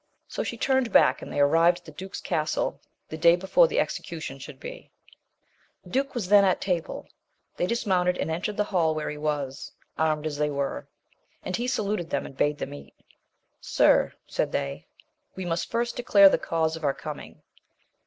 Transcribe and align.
So 0.27 0.41
she 0.41 0.57
turned 0.57 0.91
back, 0.91 1.21
and 1.21 1.31
they 1.31 1.39
arrived 1.39 1.77
at 1.77 1.85
the 1.85 1.91
duke's 1.91 2.21
castle 2.21 2.81
t]?e 3.11 3.17
day 3.19 3.35
before 3.35 3.67
the 3.67 3.79
execution 3.79 4.39
should 4.39 4.59
be. 4.59 4.89
The 5.83 5.91
duke 5.91 6.15
was 6.15 6.27
then 6.29 6.43
at 6.43 6.59
table; 6.59 7.07
they 7.57 7.67
dis 7.67 7.85
mounted, 7.85 8.17
and 8.17 8.31
entered 8.31 8.57
the 8.57 8.63
hall 8.63 8.95
where 8.95 9.11
he 9.11 9.17
was, 9.19 9.71
armed 9.99 10.25
as 10.25 10.37
they 10.37 10.49
were; 10.49 10.87
and 11.43 11.55
he 11.55 11.67
saluted 11.67 12.09
them, 12.09 12.25
and 12.25 12.35
bade 12.35 12.57
them 12.57 12.73
eat. 12.73 12.95
Sir, 13.59 14.13
said 14.25 14.51
they, 14.51 14.87
we 15.35 15.45
must 15.45 15.69
first 15.69 15.95
declare 15.97 16.29
the 16.29 16.39
cause 16.39 16.75
of 16.75 16.83
our 16.83 16.95
coming. 16.95 17.43